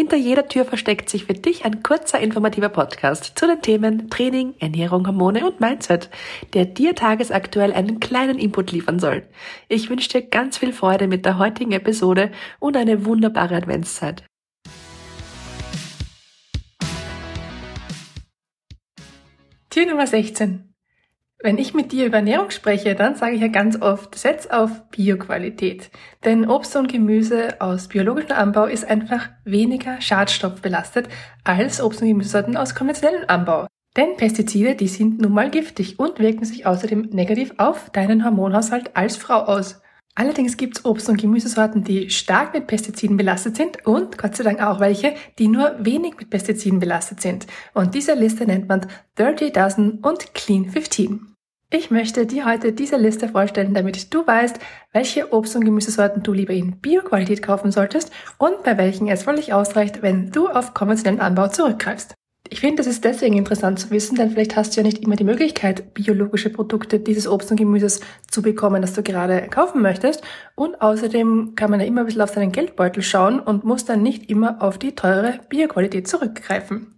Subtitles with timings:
[0.00, 4.54] Hinter jeder Tür versteckt sich für dich ein kurzer informativer Podcast zu den Themen Training,
[4.60, 6.08] Ernährung, Hormone und Mindset,
[6.54, 9.26] der dir tagesaktuell einen kleinen Input liefern soll.
[9.66, 14.22] Ich wünsche dir ganz viel Freude mit der heutigen Episode und eine wunderbare Adventszeit.
[19.68, 20.72] Tür Nummer 16.
[21.40, 24.90] Wenn ich mit dir über Ernährung spreche, dann sage ich ja ganz oft, setz auf
[24.90, 25.88] Bioqualität.
[26.24, 31.08] Denn Obst und Gemüse aus biologischem Anbau ist einfach weniger schadstoffbelastet
[31.44, 33.68] als Obst und Gemüsesorten aus konventionellem Anbau.
[33.96, 38.96] Denn Pestizide, die sind nun mal giftig und wirken sich außerdem negativ auf deinen Hormonhaushalt
[38.96, 39.80] als Frau aus.
[40.16, 44.60] Allerdings gibt's Obst- und Gemüsesorten, die stark mit Pestiziden belastet sind und Gott sei Dank
[44.60, 47.46] auch welche, die nur wenig mit Pestiziden belastet sind.
[47.74, 51.37] Und diese Liste nennt man Dirty Dozen und Clean 15.
[51.70, 54.58] Ich möchte dir heute diese Liste vorstellen, damit du weißt,
[54.94, 59.52] welche Obst- und Gemüsesorten du lieber in Bioqualität kaufen solltest und bei welchen es völlig
[59.52, 62.14] ausreicht, wenn du auf konventionellen Anbau zurückgreifst.
[62.48, 65.16] Ich finde, das ist deswegen interessant zu wissen, denn vielleicht hast du ja nicht immer
[65.16, 70.22] die Möglichkeit, biologische Produkte dieses Obst und Gemüses zu bekommen, das du gerade kaufen möchtest.
[70.54, 74.02] Und außerdem kann man ja immer ein bisschen auf seinen Geldbeutel schauen und muss dann
[74.02, 76.97] nicht immer auf die teure Bioqualität zurückgreifen.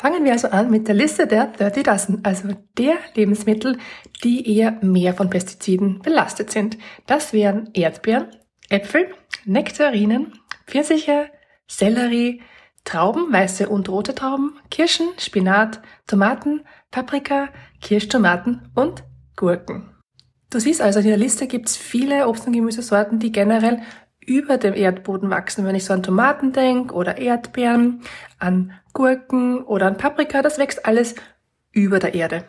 [0.00, 2.48] Fangen wir also an mit der Liste der 30 Dozen, also
[2.78, 3.76] der Lebensmittel,
[4.24, 6.78] die eher mehr von Pestiziden belastet sind.
[7.06, 8.28] Das wären Erdbeeren,
[8.70, 9.08] Äpfel,
[9.44, 10.32] Nektarinen,
[10.66, 11.28] Pfirsiche,
[11.66, 12.40] Sellerie,
[12.84, 17.50] Trauben, weiße und rote Trauben, Kirschen, Spinat, Tomaten, Paprika,
[17.82, 19.04] Kirschtomaten und
[19.36, 19.94] Gurken.
[20.48, 23.82] Du siehst also, in der Liste gibt's viele Obst- und Gemüsesorten, die generell
[24.30, 25.66] über dem Erdboden wachsen.
[25.66, 28.02] Wenn ich so an Tomaten denke oder Erdbeeren,
[28.38, 31.16] an Gurken oder an Paprika, das wächst alles
[31.72, 32.44] über der Erde.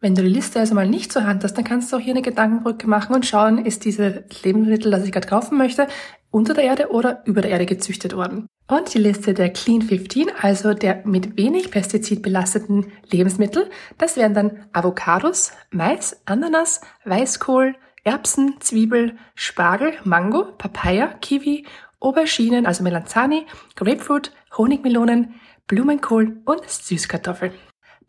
[0.00, 2.14] Wenn du die Liste also mal nicht zur Hand hast, dann kannst du auch hier
[2.14, 5.88] eine Gedankenbrücke machen und schauen, ist diese Lebensmittel, das ich gerade kaufen möchte,
[6.30, 8.46] unter der Erde oder über der Erde gezüchtet worden.
[8.66, 14.32] Und die Liste der Clean 15, also der mit wenig Pestizid belasteten Lebensmittel, das wären
[14.32, 17.74] dann Avocados, Mais, Ananas, Weißkohl,
[18.04, 21.66] Erbsen, Zwiebel, Spargel, Mango, Papaya, Kiwi,
[22.00, 23.46] Auberginen, also Melanzani,
[23.76, 25.34] Grapefruit, Honigmelonen,
[25.66, 27.52] Blumenkohl und Süßkartoffel.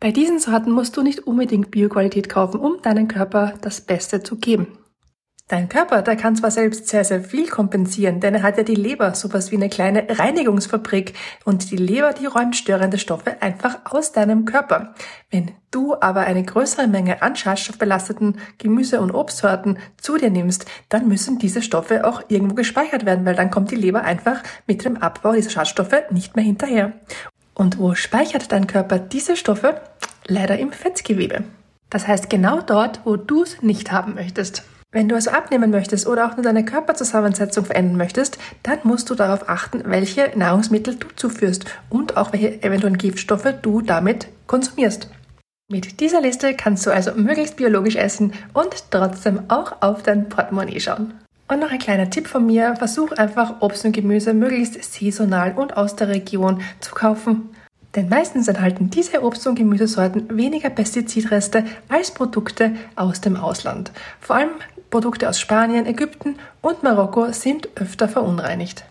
[0.00, 4.36] Bei diesen Sorten musst du nicht unbedingt Bioqualität kaufen, um deinem Körper das Beste zu
[4.36, 4.78] geben.
[5.48, 8.74] Dein Körper, der kann zwar selbst sehr, sehr viel kompensieren, denn er hat ja die
[8.74, 11.12] Leber, sowas wie eine kleine Reinigungsfabrik.
[11.44, 14.94] Und die Leber, die räumt störende Stoffe einfach aus deinem Körper.
[15.30, 21.06] Wenn du aber eine größere Menge an schadstoffbelasteten Gemüse- und Obstsorten zu dir nimmst, dann
[21.06, 24.96] müssen diese Stoffe auch irgendwo gespeichert werden, weil dann kommt die Leber einfach mit dem
[24.96, 26.92] Abbau dieser Schadstoffe nicht mehr hinterher.
[27.52, 29.82] Und wo speichert dein Körper diese Stoffe?
[30.26, 31.44] Leider im Fettgewebe.
[31.90, 34.64] Das heißt genau dort, wo du es nicht haben möchtest.
[34.94, 39.14] Wenn du also abnehmen möchtest oder auch nur deine Körperzusammensetzung verändern möchtest, dann musst du
[39.14, 45.08] darauf achten, welche Nahrungsmittel du zuführst und auch welche eventuellen Giftstoffe du damit konsumierst.
[45.70, 50.78] Mit dieser Liste kannst du also möglichst biologisch essen und trotzdem auch auf dein Portemonnaie
[50.78, 51.14] schauen.
[51.48, 55.74] Und noch ein kleiner Tipp von mir, versuch einfach Obst und Gemüse möglichst saisonal und
[55.74, 57.48] aus der Region zu kaufen.
[57.94, 63.92] Denn meistens enthalten diese Obst- und Gemüsesorten weniger Pestizidreste als Produkte aus dem Ausland.
[64.20, 64.50] Vor allem
[64.92, 68.84] Produkte aus Spanien, Ägypten und Marokko sind öfter verunreinigt.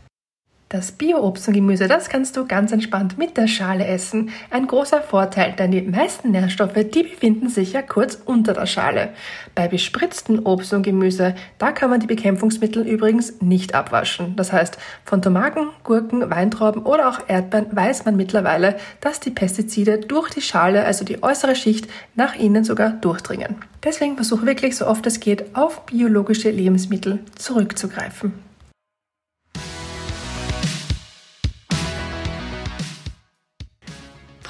[0.72, 4.30] Das Bio-Obst und Gemüse, das kannst du ganz entspannt mit der Schale essen.
[4.52, 9.09] Ein großer Vorteil, denn die meisten Nährstoffe, die befinden sich ja kurz unter der Schale.
[9.54, 14.38] Bei bespritzten Obst und Gemüse, da kann man die Bekämpfungsmittel übrigens nicht abwaschen.
[14.38, 19.98] Das heißt, von Tomaten, Gurken, Weintrauben oder auch Erdbeeren weiß man mittlerweile, dass die Pestizide
[19.98, 23.58] durch die Schale, also die äußere Schicht, nach innen sogar durchdringen.
[23.84, 28.51] Deswegen versuche wirklich so oft es geht, auf biologische Lebensmittel zurückzugreifen.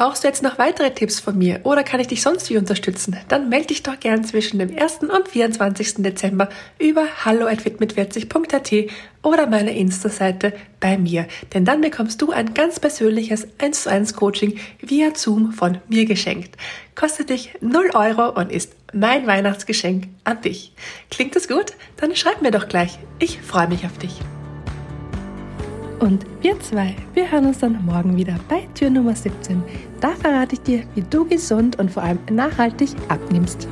[0.01, 3.17] Brauchst du jetzt noch weitere Tipps von mir oder kann ich dich sonst wie unterstützen?
[3.27, 5.01] Dann melde dich doch gern zwischen dem 1.
[5.03, 5.97] und 24.
[5.97, 6.49] Dezember
[6.79, 13.83] über hallo@fitmit40.at oder meiner Insta-Seite bei mir, denn dann bekommst du ein ganz persönliches 1
[13.83, 16.57] zu 1 Coaching via Zoom von mir geschenkt.
[16.95, 20.73] Kostet dich 0 Euro und ist mein Weihnachtsgeschenk an dich.
[21.11, 21.73] Klingt das gut?
[21.97, 22.97] Dann schreib mir doch gleich.
[23.19, 24.15] Ich freue mich auf dich.
[26.01, 29.61] Und wir zwei, wir hören uns dann morgen wieder bei Tür Nummer 17.
[29.99, 33.67] Da verrate ich dir, wie du gesund und vor allem nachhaltig abnimmst.